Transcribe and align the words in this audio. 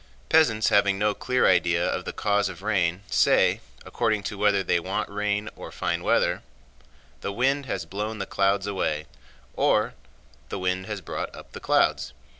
Peasants 0.29 0.69
having 0.69 0.97
no 0.97 1.13
clear 1.13 1.47
idea 1.47 1.85
of 1.87 2.05
the 2.05 2.11
cause 2.11 2.49
of 2.49 2.63
rain, 2.63 3.03
say, 3.07 3.61
according 3.85 4.23
to 4.23 4.35
whether 4.35 4.63
they 4.63 4.79
want 4.79 5.07
rain 5.11 5.47
or 5.55 5.71
fine 5.71 6.01
weather: 6.03 6.41
"The 7.19 7.31
wind 7.31 7.67
has 7.67 7.85
blown 7.85 8.17
the 8.17 8.25
clouds 8.25 8.65
away," 8.65 9.05
or, 9.55 9.93
"The 10.49 10.57
wind 10.57 10.87
has 10.87 11.01
brought 11.01 11.35
up 11.35 11.51
the 11.51 11.59
clouds." 11.59 12.13